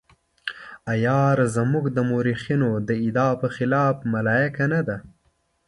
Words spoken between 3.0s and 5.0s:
ادعا په خلاف ملایکه نه ده.